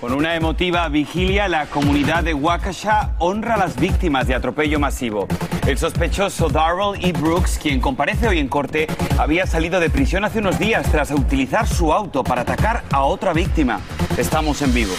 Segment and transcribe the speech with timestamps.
[0.00, 5.26] Con una emotiva vigilia, la comunidad de Waukesha honra a las víctimas de atropello masivo.
[5.66, 7.12] El sospechoso Darrell E.
[7.12, 8.86] Brooks, quien comparece hoy en corte,
[9.18, 13.32] había salido de prisión hace unos días tras utilizar su auto para atacar a otra
[13.32, 13.80] víctima.
[14.16, 14.94] Estamos en vivo.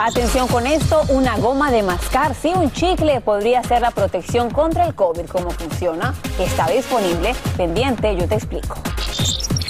[0.00, 4.86] Atención con esto, una goma de mascar, sí, un chicle podría ser la protección contra
[4.86, 5.26] el COVID.
[5.26, 6.14] ¿Cómo funciona?
[6.38, 8.78] Está disponible, pendiente, yo te explico.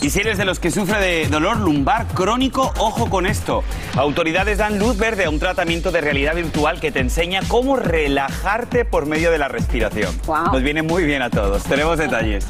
[0.03, 3.63] Y si eres de los que sufre de dolor lumbar crónico, ojo con esto.
[3.97, 8.87] Autoridades dan luz verde a un tratamiento de realidad virtual que te enseña cómo relajarte
[8.87, 10.19] por medio de la respiración.
[10.25, 10.53] Wow.
[10.53, 11.65] Nos viene muy bien a todos.
[11.65, 12.47] Tenemos detalles.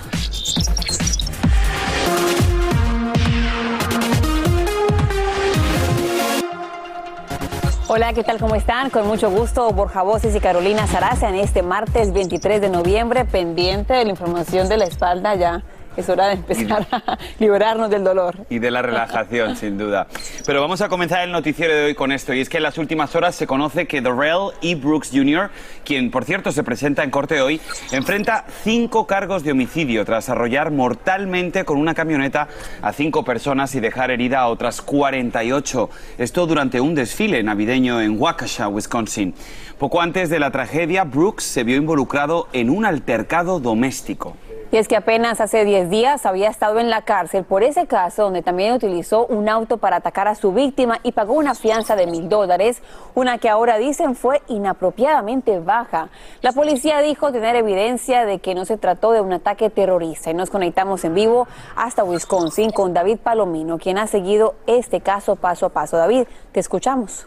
[7.89, 8.39] Hola, ¿qué tal?
[8.39, 8.91] ¿Cómo están?
[8.91, 13.95] Con mucho gusto, Borja Voces y Carolina Sarasa en este martes 23 de noviembre, pendiente
[13.95, 15.65] de la información de la espalda ya.
[16.01, 18.47] Es hora de empezar a liberarnos del dolor.
[18.49, 20.07] Y de la relajación, sin duda.
[20.47, 22.33] Pero vamos a comenzar el noticiero de hoy con esto.
[22.33, 24.77] Y es que en las últimas horas se conoce que Darrell E.
[24.77, 25.51] Brooks Jr.,
[25.85, 27.61] quien por cierto se presenta en corte hoy,
[27.93, 32.49] enfrenta cinco cargos de homicidio tras arrollar mortalmente con una camioneta
[32.81, 35.91] a cinco personas y dejar herida a otras 48.
[36.17, 39.35] Esto durante un desfile navideño en Waukesha, Wisconsin.
[39.79, 44.35] Poco antes de la tragedia, Brooks se vio involucrado en un altercado doméstico.
[44.73, 48.23] Y es que apenas hace 10 días había estado en la cárcel por ese caso
[48.23, 52.07] donde también utilizó un auto para atacar a su víctima y pagó una fianza de
[52.07, 52.81] mil dólares,
[53.17, 56.11] una que ahora dicen fue inapropiadamente baja.
[56.41, 60.35] La policía dijo tener evidencia de que no se trató de un ataque terrorista y
[60.35, 65.67] nos conectamos en vivo hasta Wisconsin con David Palomino, quien ha seguido este caso paso
[65.67, 65.97] a paso.
[65.97, 67.27] David, te escuchamos.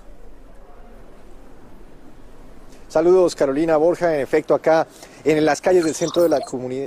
[2.87, 4.87] Saludos Carolina Borja, en efecto acá
[5.23, 6.39] en las calles del centro de la,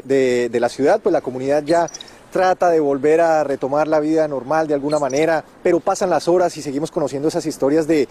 [0.04, 1.88] de, de la ciudad, pues la comunidad ya
[2.36, 6.54] trata de volver a retomar la vida normal de alguna manera, pero pasan las horas
[6.58, 8.06] y seguimos conociendo esas historias de,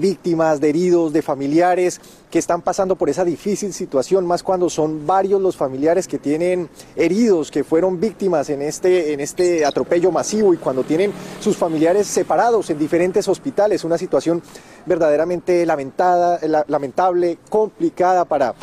[0.00, 2.00] víctimas, de heridos, de familiares
[2.32, 6.68] que están pasando por esa difícil situación, más cuando son varios los familiares que tienen
[6.96, 12.08] heridos, que fueron víctimas en este, en este atropello masivo y cuando tienen sus familiares
[12.08, 14.42] separados en diferentes hospitales, una situación
[14.84, 18.56] verdaderamente lamentada, lamentable, complicada para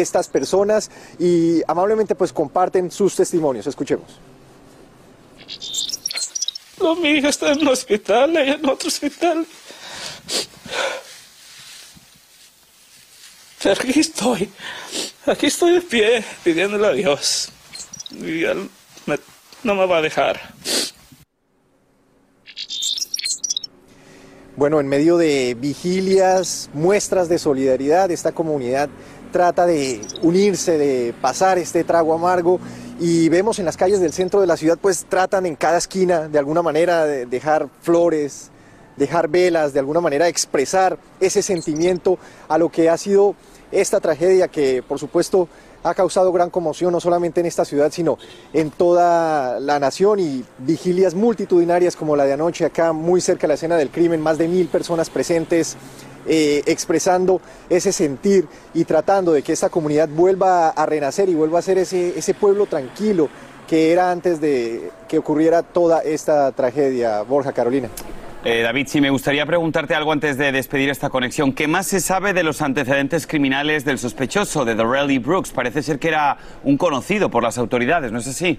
[0.00, 3.66] estas personas y amablemente pues comparten sus testimonios.
[3.66, 4.18] Escuchemos.
[6.80, 9.46] No, mi hija está en un hospital, ella en otro hospital.
[13.62, 14.50] Pero aquí estoy,
[15.26, 17.50] aquí estoy de pie pidiéndole a Dios.
[18.10, 18.68] Y él
[19.06, 19.18] me,
[19.62, 20.40] no me va a dejar.
[24.54, 28.90] Bueno, en medio de vigilias, muestras de solidaridad, esta comunidad
[29.32, 32.60] trata de unirse, de pasar este trago amargo
[33.00, 36.28] y vemos en las calles del centro de la ciudad pues tratan en cada esquina
[36.28, 38.50] de alguna manera de dejar flores,
[38.96, 43.34] dejar velas, de alguna manera expresar ese sentimiento a lo que ha sido
[43.72, 45.48] esta tragedia que por supuesto
[45.82, 48.18] ha causado gran conmoción no solamente en esta ciudad, sino
[48.52, 53.48] en toda la nación y vigilias multitudinarias como la de anoche acá muy cerca de
[53.48, 55.76] la escena del crimen, más de mil personas presentes
[56.26, 61.58] eh, expresando ese sentir y tratando de que esta comunidad vuelva a renacer y vuelva
[61.58, 63.28] a ser ese, ese pueblo tranquilo
[63.66, 67.22] que era antes de que ocurriera toda esta tragedia.
[67.22, 67.88] Borja Carolina.
[68.44, 71.52] Eh, David, sí, me gustaría preguntarte algo antes de despedir esta conexión.
[71.52, 75.20] ¿Qué más se sabe de los antecedentes criminales del sospechoso, de Darrell E.
[75.20, 75.52] Brooks?
[75.52, 78.58] Parece ser que era un conocido por las autoridades, ¿no es así?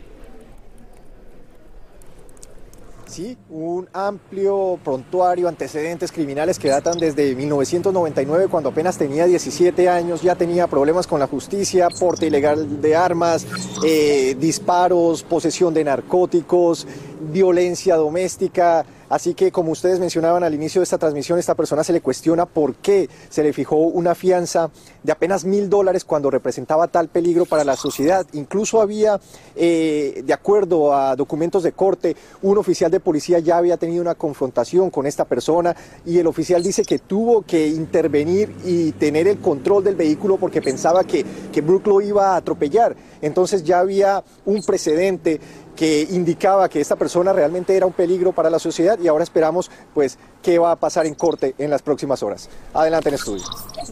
[3.14, 10.24] Sí, un amplio prontuario, antecedentes criminales que datan desde 1999, cuando apenas tenía 17 años,
[10.24, 13.46] ya tenía problemas con la justicia, porte ilegal de armas,
[13.86, 16.88] eh, disparos, posesión de narcóticos,
[17.32, 18.84] violencia doméstica.
[19.14, 22.48] Así que, como ustedes mencionaban al inicio de esta transmisión, esta persona se le cuestiona
[22.48, 24.72] por qué se le fijó una fianza
[25.04, 28.26] de apenas mil dólares cuando representaba tal peligro para la sociedad.
[28.34, 29.22] Incluso había,
[29.56, 34.16] eh, de acuerdo a documentos de corte, un oficial de policía ya había tenido una
[34.16, 35.76] confrontación con esta persona
[36.08, 40.60] y el oficial dice que tuvo que intervenir y tener el control del vehículo porque
[40.60, 42.96] pensaba que, que Brooke lo iba a atropellar.
[43.22, 45.40] Entonces ya había un precedente
[45.76, 49.72] que indicaba que esta persona realmente era un peligro para la sociedad y ahora esperamos
[49.94, 52.50] pues qué va a pasar en corte en las próximas horas.
[52.74, 53.44] Adelante en estudio.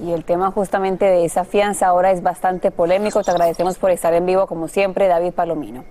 [0.01, 3.24] Y el tema justamente de esa fianza ahora es bastante polémico.
[3.24, 5.86] Te agradecemos por estar en vivo como siempre, David Palomino.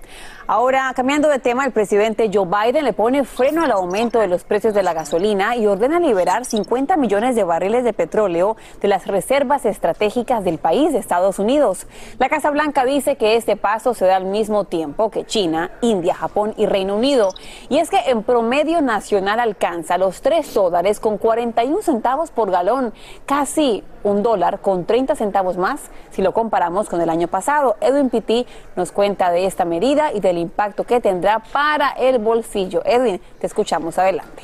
[0.47, 4.43] Ahora, cambiando de tema, el presidente Joe Biden le pone freno al aumento de los
[4.43, 9.07] precios de la gasolina y ordena liberar 50 millones de barriles de petróleo de las
[9.07, 11.87] reservas estratégicas del país de Estados Unidos.
[12.19, 16.15] La Casa Blanca dice que este paso se da al mismo tiempo que China, India,
[16.15, 17.33] Japón y Reino Unido.
[17.69, 22.93] Y es que en promedio nacional alcanza los 3 dólares con 41 centavos por galón,
[23.27, 25.81] casi un dólar con 30 centavos más
[26.11, 27.77] si lo comparamos con el año pasado.
[27.81, 28.47] Edwin Pitti
[28.77, 32.83] nos cuenta de esta medida y del impacto que tendrá para el bolsillo.
[32.85, 34.43] Edwin, te escuchamos adelante.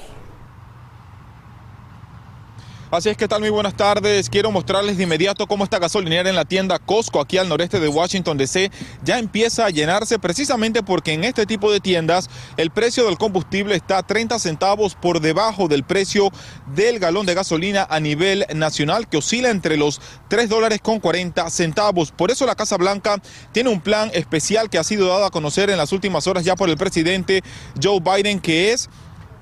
[2.89, 4.31] Así es que tal, muy buenas tardes.
[4.31, 7.89] Quiero mostrarles de inmediato cómo esta gasolinera en la tienda Costco aquí al noreste de
[7.89, 8.71] Washington DC
[9.03, 13.75] ya empieza a llenarse precisamente porque en este tipo de tiendas el precio del combustible
[13.75, 16.31] está 30 centavos por debajo del precio
[16.77, 21.51] del galón de gasolina a nivel nacional que oscila entre los 3 dólares con 40
[21.51, 22.13] centavos.
[22.13, 25.71] Por eso la Casa Blanca tiene un plan especial que ha sido dado a conocer
[25.71, 27.43] en las últimas horas ya por el presidente
[27.83, 28.89] Joe Biden que es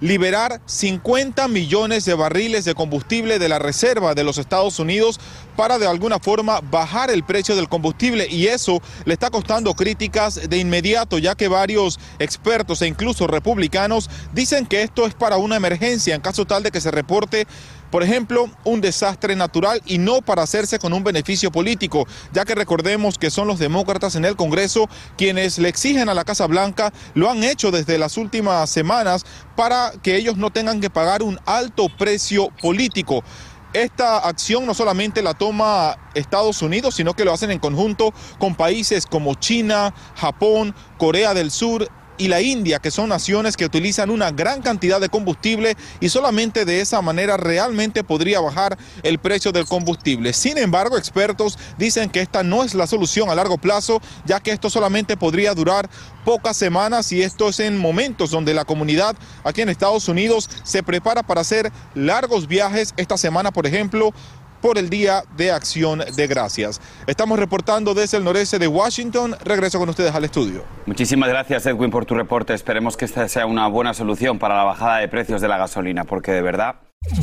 [0.01, 5.21] liberar 50 millones de barriles de combustible de la reserva de los Estados Unidos
[5.57, 8.27] para de alguna forma bajar el precio del combustible.
[8.29, 14.11] Y eso le está costando críticas de inmediato ya que varios expertos e incluso republicanos
[14.33, 17.47] dicen que esto es para una emergencia en caso tal de que se reporte
[17.95, 22.57] por ejemplo, un desastre natural y no para hacerse con un beneficio político, ya que
[22.57, 26.93] recordemos que son los demócratas en el Congreso quienes le exigen a la Casa Blanca,
[27.15, 29.25] lo han hecho desde las últimas semanas
[29.55, 33.23] para que ellos no tengan que pagar un alto precio político.
[33.75, 38.57] Esta acción no solamente la toma Estados Unidos, sino que lo hacen en conjunto con
[38.57, 41.89] países como China, Japón, Corea del Sur,
[42.19, 46.65] y la India, que son naciones que utilizan una gran cantidad de combustible y solamente
[46.65, 50.33] de esa manera realmente podría bajar el precio del combustible.
[50.33, 54.53] Sin embargo, expertos dicen que esta no es la solución a largo plazo, ya que
[54.53, 55.89] esto solamente podría durar
[56.25, 60.83] pocas semanas y esto es en momentos donde la comunidad aquí en Estados Unidos se
[60.83, 62.95] prepara para hacer largos viajes.
[62.97, 64.13] Esta semana, por ejemplo,
[64.65, 66.81] por el Día de Acción de Gracias.
[67.07, 69.37] Estamos reportando desde el noreste de Washington.
[69.45, 70.65] Regreso con ustedes al estudio.
[70.87, 72.55] Muchísimas gracias, Edwin, por tu reporte.
[72.55, 76.05] Esperemos que esta sea una buena solución para la bajada de precios de la gasolina,
[76.05, 76.77] porque de verdad...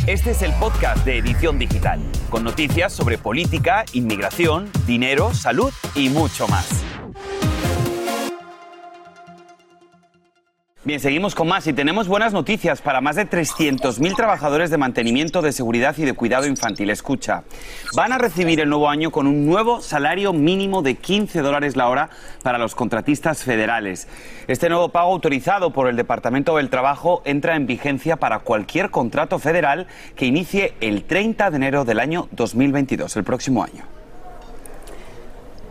[0.06, 2.00] Este es el podcast de Edición Digital,
[2.30, 6.70] con noticias sobre política, inmigración, dinero, salud y mucho más.
[10.84, 15.44] Bien, seguimos con más y tenemos buenas noticias para más de 300.000 trabajadores de mantenimiento
[15.44, 16.90] de seguridad y de cuidado infantil.
[16.90, 17.44] Escucha,
[17.96, 21.88] van a recibir el nuevo año con un nuevo salario mínimo de 15 dólares la
[21.88, 22.10] hora
[22.42, 24.08] para los contratistas federales.
[24.48, 29.38] Este nuevo pago autorizado por el Departamento del Trabajo entra en vigencia para cualquier contrato
[29.38, 29.86] federal
[30.16, 34.01] que inicie el 30 de enero del año 2022, el próximo año.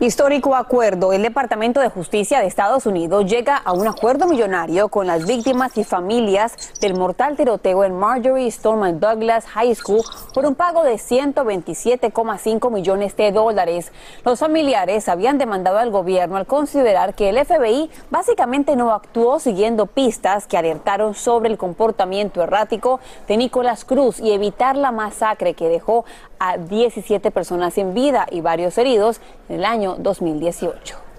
[0.01, 1.13] Histórico acuerdo.
[1.13, 5.77] El Departamento de Justicia de Estados Unidos llega a un acuerdo millonario con las víctimas
[5.77, 10.01] y familias del mortal tiroteo en Marjorie Stoneman Douglas High School
[10.33, 13.91] por un pago de 127,5 millones de dólares.
[14.25, 19.85] Los familiares habían demandado al gobierno al considerar que el FBI básicamente no actuó siguiendo
[19.85, 25.69] pistas que alertaron sobre el comportamiento errático de Nicolás Cruz y evitar la masacre que
[25.69, 26.05] dejó
[26.39, 31.11] a 17 personas sin vida y varios heridos en el año 2018.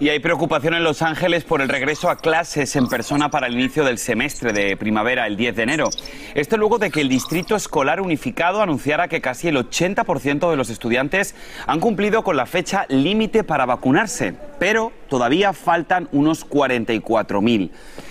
[0.00, 3.54] Y hay preocupación en Los Ángeles por el regreso a clases en persona para el
[3.54, 5.90] inicio del semestre de primavera el 10 de enero.
[6.34, 10.70] Esto luego de que el Distrito Escolar Unificado anunciara que casi el 80% de los
[10.70, 11.34] estudiantes
[11.66, 17.70] han cumplido con la fecha límite para vacunarse, pero todavía faltan unos 44.000.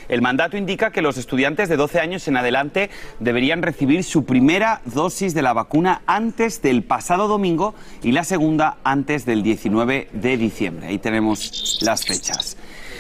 [0.10, 4.82] El mandato indica que los estudiantes de 12 años en adelante deberían recibir su primera
[4.86, 10.38] dosis de la vacuna antes del pasado domingo y la segunda antes del 19 de
[10.38, 10.88] diciembre.
[10.88, 12.58] Ahí tenemos las fechas.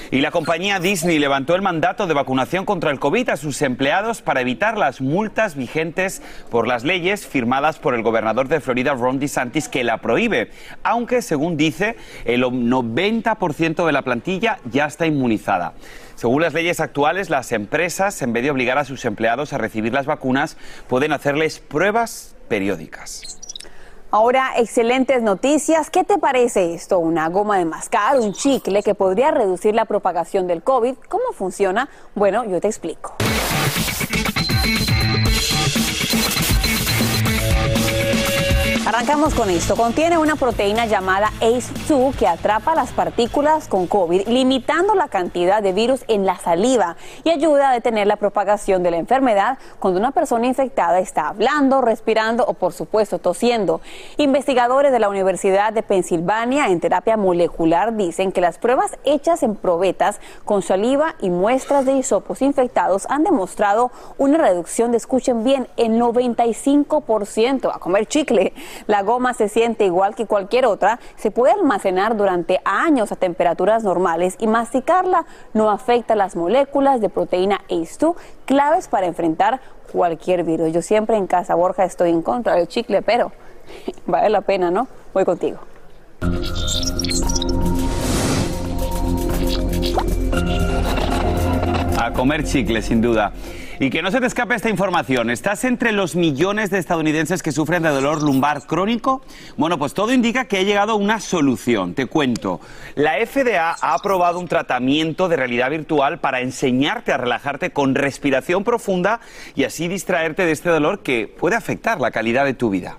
[0.09, 4.21] Y la compañía Disney levantó el mandato de vacunación contra el COVID a sus empleados
[4.21, 9.19] para evitar las multas vigentes por las leyes firmadas por el gobernador de Florida, Ron
[9.19, 10.49] DeSantis, que la prohíbe,
[10.81, 15.73] aunque según dice, el 90% de la plantilla ya está inmunizada.
[16.17, 19.93] Según las leyes actuales, las empresas, en vez de obligar a sus empleados a recibir
[19.93, 20.57] las vacunas,
[20.87, 23.39] pueden hacerles pruebas periódicas.
[24.09, 25.91] Ahora, excelentes noticias.
[25.91, 26.97] ¿Qué te parece esto?
[26.97, 30.95] ¿Una goma de mascar, un chicle que podría reducir la propagación del COVID?
[31.07, 31.87] ¿Cómo funciona?
[32.15, 33.15] Bueno, yo te explico.
[38.97, 39.75] Arrancamos con esto.
[39.75, 45.71] Contiene una proteína llamada ACE2 que atrapa las partículas con COVID, limitando la cantidad de
[45.71, 50.09] virus en la saliva y ayuda a detener la propagación de la enfermedad cuando una
[50.09, 53.81] persona infectada está hablando, respirando o, por supuesto, tosiendo.
[54.17, 59.53] Investigadores de la Universidad de Pensilvania en terapia molecular dicen que las pruebas hechas en
[59.53, 65.67] probetas con saliva y muestras de hisopos infectados han demostrado una reducción de, escuchen bien,
[65.77, 68.53] en 95% a comer chicle.
[68.87, 73.83] La goma se siente igual que cualquier otra, se puede almacenar durante años a temperaturas
[73.83, 78.15] normales y masticarla no afecta las moléculas de proteína ACE2
[78.45, 79.59] claves para enfrentar
[79.91, 80.71] cualquier virus.
[80.71, 83.31] Yo siempre en casa, Borja, estoy en contra del chicle, pero
[84.05, 84.87] vale la pena, ¿no?
[85.13, 85.59] Voy contigo.
[91.99, 93.33] A comer chicle, sin duda.
[93.79, 95.29] Y que no se te escape esta información.
[95.29, 99.21] ¿Estás entre los millones de estadounidenses que sufren de dolor lumbar crónico?
[99.55, 101.93] Bueno, pues todo indica que ha llegado una solución.
[101.93, 102.59] Te cuento.
[102.95, 108.63] La FDA ha aprobado un tratamiento de realidad virtual para enseñarte a relajarte con respiración
[108.63, 109.19] profunda
[109.53, 112.97] y así distraerte de este dolor que puede afectar la calidad de tu vida.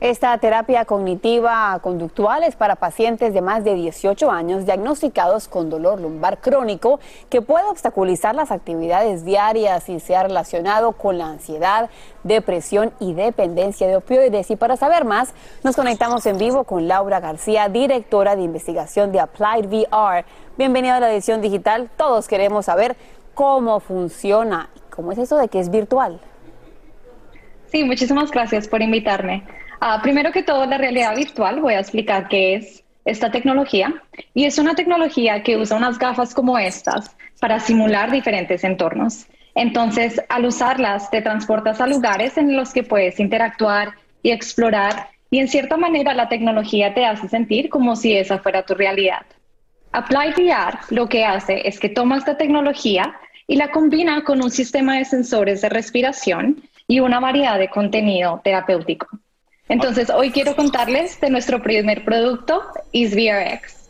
[0.00, 6.02] Esta terapia cognitiva conductual es para pacientes de más de 18 años diagnosticados con dolor
[6.02, 7.00] lumbar crónico
[7.30, 11.88] que puede obstaculizar las actividades diarias y se ha relacionado con la ansiedad,
[12.24, 14.50] depresión y dependencia de opioides.
[14.50, 15.32] Y para saber más,
[15.64, 20.26] nos conectamos en vivo con Laura García, directora de investigación de Applied VR.
[20.58, 21.88] Bienvenida a la edición digital.
[21.96, 22.98] Todos queremos saber
[23.32, 24.68] cómo funciona.
[24.90, 26.20] ¿Cómo es eso de que es virtual?
[27.68, 29.42] Sí, muchísimas gracias por invitarme.
[29.80, 33.94] Ah, primero que todo, la realidad virtual, voy a explicar qué es esta tecnología.
[34.34, 39.26] Y es una tecnología que usa unas gafas como estas para simular diferentes entornos.
[39.54, 45.08] Entonces, al usarlas, te transportas a lugares en los que puedes interactuar y explorar.
[45.30, 49.24] Y en cierta manera, la tecnología te hace sentir como si esa fuera tu realidad.
[49.92, 53.16] Apply VR lo que hace es que toma esta tecnología
[53.46, 58.40] y la combina con un sistema de sensores de respiración y una variedad de contenido
[58.44, 59.08] terapéutico.
[59.68, 63.88] Entonces, hoy quiero contarles de nuestro primer producto, EaseVRX.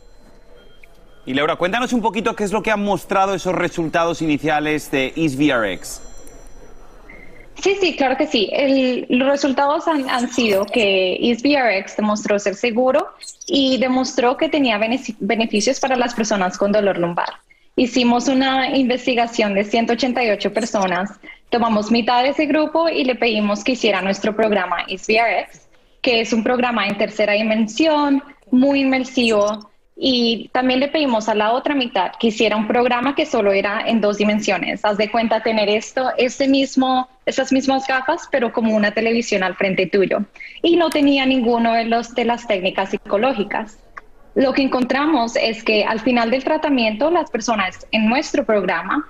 [1.25, 5.13] Y Laura, cuéntanos un poquito qué es lo que han mostrado esos resultados iniciales de
[5.15, 6.01] EaseVRX.
[7.61, 8.49] Sí, sí, claro que sí.
[9.09, 13.07] los resultados han, han, sido que EaseVRX demostró ser seguro
[13.45, 14.79] y demostró que tenía
[15.19, 17.29] beneficios para las personas con dolor lumbar.
[17.75, 21.11] Hicimos una investigación de 188 personas,
[21.49, 25.66] tomamos mitad de ese grupo y le pedimos que hiciera nuestro programa EaseVRX
[26.01, 29.69] que es un programa en tercera dimensión, muy inmersivo.
[29.99, 33.81] Y también le pedimos a la otra mitad que hiciera un programa que solo era
[33.87, 34.85] en dos dimensiones.
[34.85, 39.55] Haz de cuenta tener esto, ese mismo, esas mismas gafas, pero como una televisión al
[39.55, 40.19] frente tuyo.
[40.61, 43.79] Y no tenía ninguno de, los, de las técnicas psicológicas.
[44.35, 49.07] Lo que encontramos es que al final del tratamiento, las personas en nuestro programa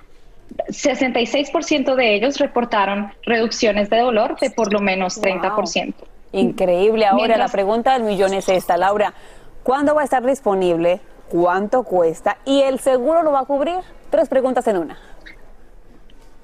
[0.68, 5.94] 66% de ellos reportaron reducciones de dolor de por lo menos 30%.
[6.32, 7.06] Increíble.
[7.06, 9.14] Ahora la pregunta del millón es esta, Laura.
[9.62, 11.00] ¿Cuándo va a estar disponible?
[11.28, 12.38] ¿Cuánto cuesta?
[12.44, 13.76] ¿Y el seguro lo va a cubrir?
[14.10, 14.98] Tres preguntas en una.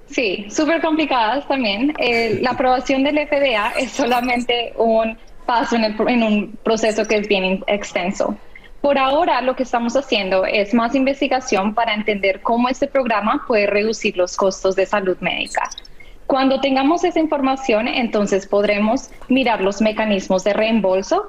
[0.06, 1.94] Sí, súper complicadas también.
[2.40, 7.64] la aprobación del FDA es solamente un paso en, en un proceso que es bien
[7.66, 8.36] extenso.
[8.80, 13.66] Por ahora lo que estamos haciendo es más investigación para entender cómo este programa puede
[13.66, 15.70] reducir los costos de salud médica.
[16.26, 21.26] Cuando tengamos esa información, entonces podremos mirar los mecanismos de reembolso.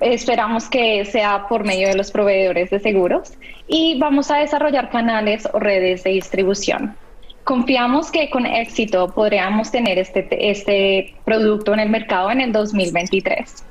[0.00, 3.32] Esperamos que sea por medio de los proveedores de seguros
[3.68, 6.96] y vamos a desarrollar canales o redes de distribución.
[7.44, 13.64] Confiamos que con éxito podríamos tener este, este producto en el mercado en el 2023.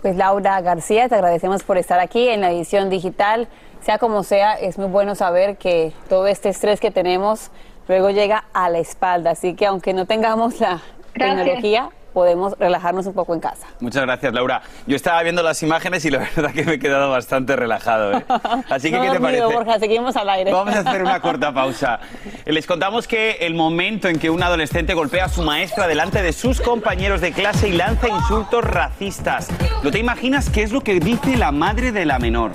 [0.00, 3.48] Pues Laura García, te agradecemos por estar aquí en la edición digital.
[3.80, 7.50] Sea como sea, es muy bueno saber que todo este estrés que tenemos
[7.88, 9.32] luego llega a la espalda.
[9.32, 10.80] Así que aunque no tengamos la
[11.14, 13.66] tecnología, podemos relajarnos un poco en casa.
[13.78, 14.62] Muchas gracias, Laura.
[14.86, 18.16] Yo estaba viendo las imágenes y la verdad que me he quedado bastante relajado.
[18.16, 18.24] ¿eh?
[18.70, 19.44] Así que, ¿qué te parece?
[19.44, 20.50] Borja, seguimos al aire.
[20.50, 22.00] Vamos a hacer una corta pausa.
[22.46, 26.32] Les contamos que el momento en que un adolescente golpea a su maestra delante de
[26.32, 29.50] sus compañeros de clase y lanza insultos racistas.
[29.82, 32.52] ¿No te imaginas qué es lo que dice la madre de la menor?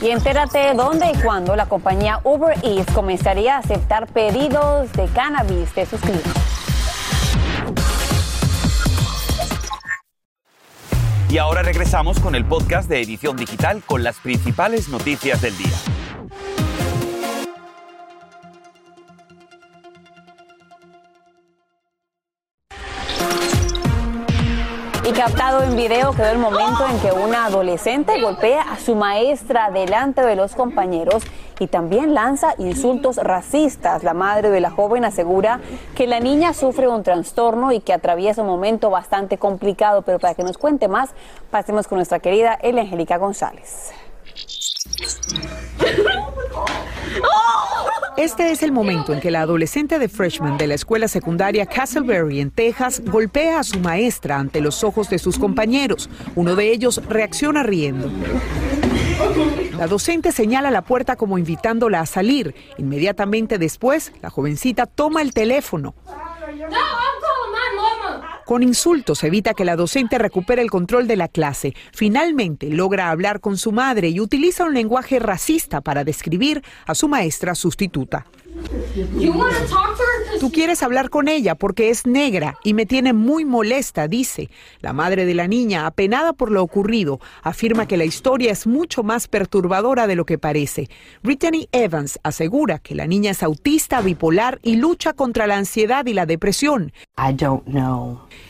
[0.00, 5.74] Y entérate dónde y cuándo la compañía Uber Eats comenzaría a aceptar pedidos de cannabis
[5.74, 6.32] de sus clientes.
[11.30, 15.97] Y ahora regresamos con el podcast de Edición Digital con las principales noticias del día.
[25.08, 29.70] Y captado en video quedó el momento en que una adolescente golpea a su maestra
[29.70, 31.22] delante de los compañeros
[31.58, 34.04] y también lanza insultos racistas.
[34.04, 35.60] La madre de la joven asegura
[35.94, 40.02] que la niña sufre un trastorno y que atraviesa un momento bastante complicado.
[40.02, 41.08] Pero para que nos cuente más,
[41.50, 43.92] pasemos con nuestra querida Elia Angélica González.
[48.18, 52.40] Este es el momento en que la adolescente de freshman de la escuela secundaria Castleberry
[52.40, 56.10] en Texas golpea a su maestra ante los ojos de sus compañeros.
[56.34, 58.10] Uno de ellos reacciona riendo.
[59.78, 62.56] La docente señala la puerta como invitándola a salir.
[62.76, 65.94] Inmediatamente después, la jovencita toma el teléfono.
[68.48, 71.74] Con insultos evita que la docente recupere el control de la clase.
[71.92, 77.08] Finalmente logra hablar con su madre y utiliza un lenguaje racista para describir a su
[77.08, 78.24] maestra sustituta.
[80.40, 84.50] Tú quieres hablar con ella porque es negra y me tiene muy molesta, dice.
[84.80, 89.02] La madre de la niña, apenada por lo ocurrido, afirma que la historia es mucho
[89.02, 90.88] más perturbadora de lo que parece.
[91.22, 96.14] Brittany Evans asegura que la niña es autista, bipolar y lucha contra la ansiedad y
[96.14, 96.92] la depresión.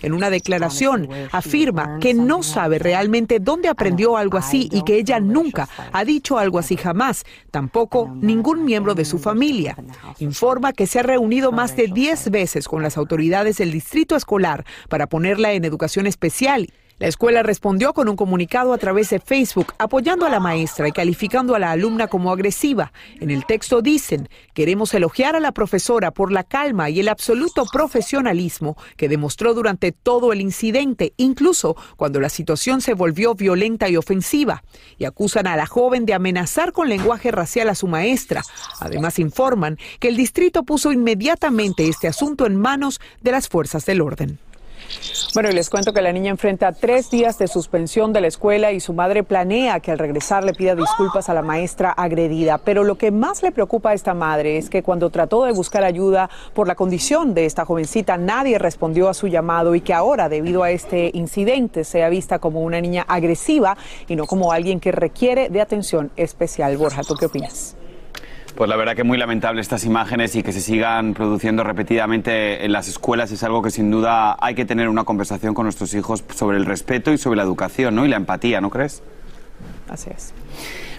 [0.02, 5.20] En una declaración afirma que no sabe realmente dónde aprendió algo así y que ella
[5.20, 9.76] nunca ha dicho algo así jamás, tampoco ningún miembro de su familia.
[10.18, 14.64] Informa que se ha reunido más de 10 veces con las autoridades del distrito escolar
[14.88, 16.68] para ponerla en educación especial
[16.98, 20.92] la escuela respondió con un comunicado a través de Facebook apoyando a la maestra y
[20.92, 22.92] calificando a la alumna como agresiva.
[23.20, 27.66] En el texto dicen, queremos elogiar a la profesora por la calma y el absoluto
[27.72, 33.96] profesionalismo que demostró durante todo el incidente, incluso cuando la situación se volvió violenta y
[33.96, 34.64] ofensiva.
[34.98, 38.42] Y acusan a la joven de amenazar con lenguaje racial a su maestra.
[38.80, 44.00] Además informan que el distrito puso inmediatamente este asunto en manos de las fuerzas del
[44.00, 44.40] orden.
[45.34, 48.72] Bueno, y les cuento que la niña enfrenta tres días de suspensión de la escuela
[48.72, 52.58] y su madre planea que al regresar le pida disculpas a la maestra agredida.
[52.58, 55.84] Pero lo que más le preocupa a esta madre es que cuando trató de buscar
[55.84, 60.28] ayuda por la condición de esta jovencita, nadie respondió a su llamado y que ahora,
[60.28, 63.76] debido a este incidente, sea vista como una niña agresiva
[64.08, 66.76] y no como alguien que requiere de atención especial.
[66.76, 67.76] Borja, ¿tú qué opinas?
[68.58, 72.72] Pues la verdad que muy lamentable estas imágenes y que se sigan produciendo repetidamente en
[72.72, 76.24] las escuelas es algo que sin duda hay que tener una conversación con nuestros hijos
[76.34, 78.04] sobre el respeto y sobre la educación ¿no?
[78.04, 79.00] y la empatía, ¿no crees?
[79.88, 80.34] Así es.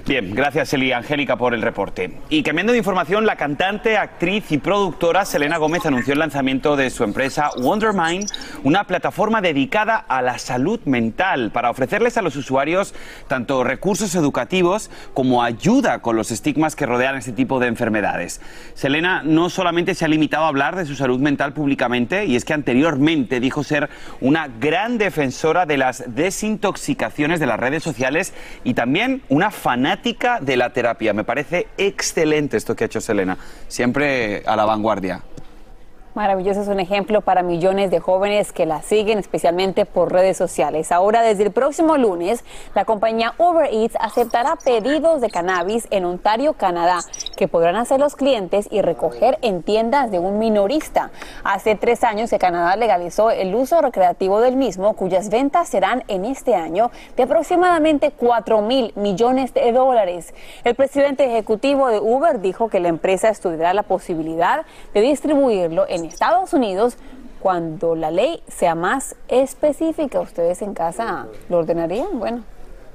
[0.07, 2.19] Bien, gracias Eli Angélica por el reporte.
[2.29, 6.89] Y cambiando de información, la cantante, actriz y productora Selena Gómez anunció el lanzamiento de
[6.89, 8.29] su empresa Wondermind,
[8.63, 12.93] una plataforma dedicada a la salud mental para ofrecerles a los usuarios
[13.27, 18.41] tanto recursos educativos como ayuda con los estigmas que rodean este tipo de enfermedades.
[18.73, 22.45] Selena no solamente se ha limitado a hablar de su salud mental públicamente, y es
[22.45, 23.89] que anteriormente dijo ser
[24.21, 30.57] una gran defensora de las desintoxicaciones de las redes sociales y también una fanática de
[30.57, 31.13] la terapia.
[31.13, 35.21] Me parece excelente esto que ha hecho Selena, siempre a la vanguardia.
[36.19, 40.91] Maravilloso, es un ejemplo para millones de jóvenes que la siguen, especialmente por redes sociales.
[40.91, 42.43] Ahora, desde el próximo lunes,
[42.75, 46.99] la compañía Uber Eats aceptará pedidos de cannabis en Ontario, Canadá,
[47.37, 51.09] que podrán hacer los clientes y recoger en tiendas de un minorista.
[51.45, 56.25] Hace tres años que Canadá legalizó el uso recreativo del mismo, cuyas ventas serán en
[56.25, 60.33] este año de aproximadamente 4 mil millones de dólares.
[60.65, 66.08] El presidente ejecutivo de Uber dijo que la empresa estudiará la posibilidad de distribuirlo en
[66.09, 66.97] Estados Unidos
[67.39, 70.19] cuando la ley sea más específica.
[70.19, 72.19] ¿Ustedes en casa lo ordenarían?
[72.19, 72.43] Bueno,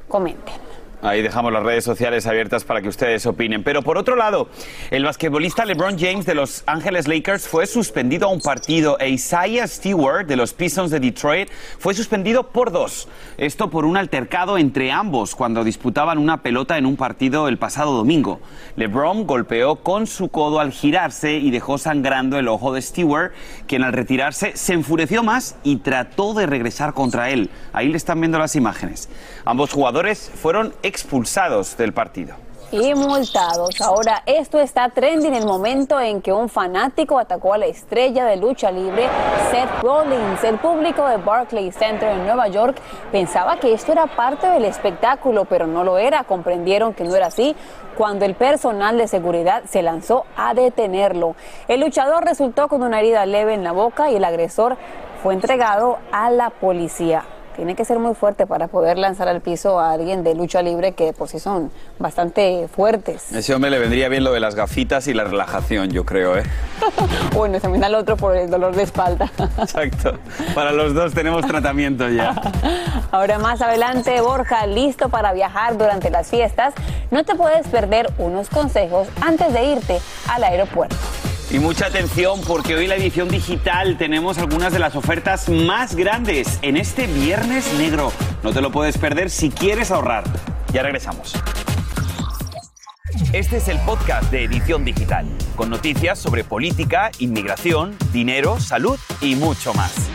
[0.09, 0.55] comenten.
[1.05, 3.63] Ahí dejamos las redes sociales abiertas para que ustedes opinen.
[3.63, 4.49] Pero por otro lado,
[4.91, 9.69] el basquetbolista LeBron James de Los Ángeles Lakers fue suspendido a un partido e Isaiah
[9.69, 13.07] Stewart de los Pistons de Detroit fue suspendido por dos.
[13.37, 17.93] Esto por un altercado entre ambos cuando disputaban una pelota en un partido el pasado
[17.93, 18.41] domingo.
[18.77, 23.33] LeBron golpeó con su codo al girarse y dejó sangrando el ojo de Stewart,
[23.67, 27.51] quien al retirarse se enfureció más y trató de regresar contra él.
[27.75, 29.11] Ahí le están viendo las imágenes.
[29.45, 32.37] Ambos jugadores fueron expulsados del partido.
[32.71, 33.81] Y multados.
[33.81, 38.25] Ahora, esto está trending en el momento en que un fanático atacó a la estrella
[38.25, 39.09] de lucha libre,
[39.51, 40.43] Seth Rollins.
[40.45, 42.77] El público de Barclays Center en Nueva York
[43.11, 46.23] pensaba que esto era parte del espectáculo, pero no lo era.
[46.25, 47.57] Comprendieron que no era así
[47.97, 51.35] cuando el personal de seguridad se lanzó a detenerlo.
[51.67, 54.77] El luchador resultó con una herida leve en la boca y el agresor
[55.25, 57.25] fue entregado a la policía.
[57.55, 60.93] Tiene que ser muy fuerte para poder lanzar al piso a alguien de lucha libre
[60.93, 63.33] que por sí son bastante fuertes.
[63.33, 66.43] Ese hombre le vendría bien lo de las gafitas y la relajación, yo creo, ¿eh?
[67.35, 69.31] bueno, también al otro por el dolor de espalda.
[69.59, 70.19] Exacto.
[70.55, 72.35] Para los dos tenemos tratamiento ya.
[73.11, 76.75] Ahora más adelante, Borja, listo para viajar durante las fiestas.
[77.11, 80.97] No te puedes perder unos consejos antes de irte al aeropuerto.
[81.55, 86.59] Y mucha atención porque hoy la edición digital tenemos algunas de las ofertas más grandes
[86.63, 88.11] en este Viernes Negro.
[88.43, 90.25] No te lo puedes perder si quieres ahorrar.
[90.73, 91.33] Ya regresamos.
[93.33, 99.37] Este es el podcast de Edición Digital, con noticias sobre política, inmigración, dinero, salud y
[99.37, 100.11] mucho más.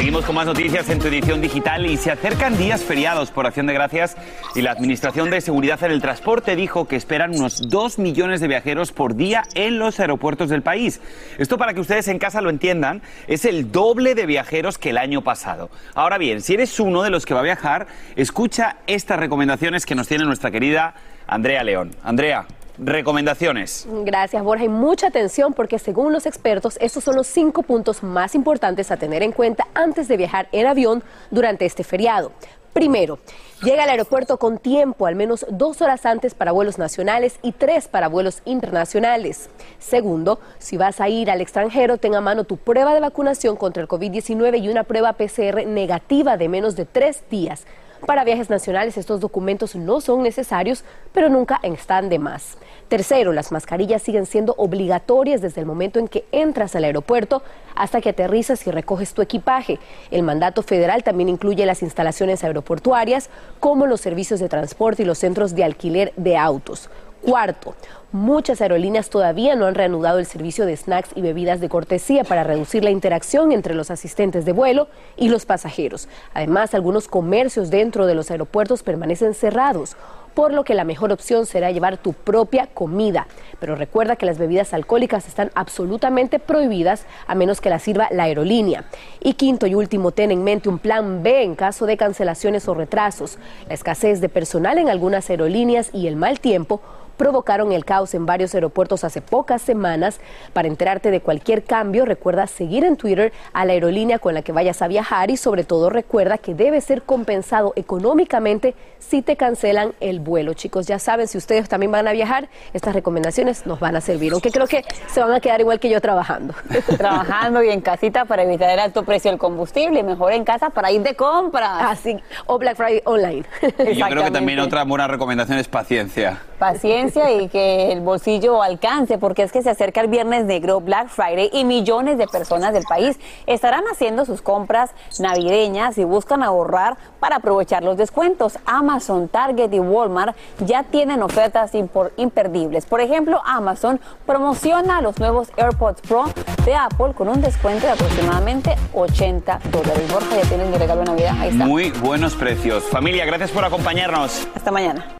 [0.00, 3.66] Seguimos con más noticias en tu edición digital y se acercan días feriados por acción
[3.66, 4.16] de gracias
[4.54, 8.48] y la Administración de Seguridad en el Transporte dijo que esperan unos 2 millones de
[8.48, 11.02] viajeros por día en los aeropuertos del país.
[11.36, 14.96] Esto para que ustedes en casa lo entiendan, es el doble de viajeros que el
[14.96, 15.68] año pasado.
[15.94, 17.86] Ahora bien, si eres uno de los que va a viajar,
[18.16, 20.94] escucha estas recomendaciones que nos tiene nuestra querida
[21.26, 21.90] Andrea León.
[22.02, 22.46] Andrea,
[22.80, 23.86] recomendaciones.
[24.04, 24.64] Gracias, Borja.
[24.64, 28.96] Y mucha atención porque según los expertos, estos son los cinco puntos más importantes a
[28.96, 32.32] tener en cuenta antes de viajar en avión durante este feriado.
[32.72, 33.18] Primero,
[33.62, 37.88] llega al aeropuerto con tiempo, al menos dos horas antes para vuelos nacionales y tres
[37.88, 39.50] para vuelos internacionales.
[39.78, 43.82] Segundo, si vas a ir al extranjero, ten a mano tu prueba de vacunación contra
[43.82, 47.66] el COVID-19 y una prueba PCR negativa de menos de tres días.
[48.06, 52.56] Para viajes nacionales estos documentos no son necesarios, pero nunca están de más.
[52.88, 57.42] Tercero, las mascarillas siguen siendo obligatorias desde el momento en que entras al aeropuerto
[57.76, 59.78] hasta que aterrizas y recoges tu equipaje.
[60.10, 63.28] El mandato federal también incluye las instalaciones aeroportuarias,
[63.60, 66.88] como los servicios de transporte y los centros de alquiler de autos.
[67.22, 67.74] Cuarto,
[68.12, 72.44] muchas aerolíneas todavía no han reanudado el servicio de snacks y bebidas de cortesía para
[72.44, 76.08] reducir la interacción entre los asistentes de vuelo y los pasajeros.
[76.34, 79.96] Además, algunos comercios dentro de los aeropuertos permanecen cerrados
[80.34, 83.26] por lo que la mejor opción será llevar tu propia comida.
[83.58, 88.24] Pero recuerda que las bebidas alcohólicas están absolutamente prohibidas a menos que las sirva la
[88.24, 88.84] aerolínea.
[89.20, 92.74] Y quinto y último, ten en mente un plan B en caso de cancelaciones o
[92.74, 93.38] retrasos.
[93.68, 96.80] La escasez de personal en algunas aerolíneas y el mal tiempo
[97.20, 100.20] provocaron el caos en varios aeropuertos hace pocas semanas.
[100.52, 104.52] Para enterarte de cualquier cambio, recuerda seguir en Twitter a la aerolínea con la que
[104.52, 109.92] vayas a viajar y sobre todo recuerda que debe ser compensado económicamente si te cancelan
[110.00, 110.54] el vuelo.
[110.54, 114.32] Chicos, ya saben, si ustedes también van a viajar, estas recomendaciones nos van a servir,
[114.32, 116.54] aunque creo que se van a quedar igual que yo trabajando.
[116.96, 120.90] trabajando y en casita para evitar el alto precio del combustible, mejor en casa para
[120.90, 121.70] ir de compras.
[121.80, 123.44] Así, o Black Friday online.
[123.86, 126.40] Y yo creo que también otra buena recomendación es paciencia.
[126.60, 131.08] Paciencia y que el bolsillo alcance, porque es que se acerca el Viernes Negro, Black
[131.08, 136.98] Friday, y millones de personas del país estarán haciendo sus compras navideñas y buscan ahorrar
[137.18, 138.58] para aprovechar los descuentos.
[138.66, 141.72] Amazon, Target y Walmart ya tienen ofertas
[142.18, 142.84] imperdibles.
[142.84, 146.26] Por ejemplo, Amazon promociona los nuevos AirPods Pro
[146.66, 150.12] de Apple con un descuento de aproximadamente 80 dólares.
[150.12, 151.36] Borja, ya tienen mi regalo de Navidad.
[151.40, 151.64] Ahí está.
[151.64, 152.84] Muy buenos precios.
[152.84, 154.46] Familia, gracias por acompañarnos.
[154.54, 155.19] Hasta mañana.